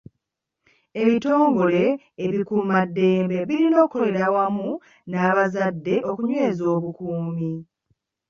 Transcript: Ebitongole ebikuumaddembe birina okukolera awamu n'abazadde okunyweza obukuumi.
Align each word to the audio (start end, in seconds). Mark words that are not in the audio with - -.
Ebitongole 1.01 1.83
ebikuumaddembe 2.25 3.37
birina 3.49 3.75
okukolera 3.85 4.21
awamu 4.29 4.69
n'abazadde 5.11 5.95
okunyweza 6.09 6.63
obukuumi. 6.75 7.51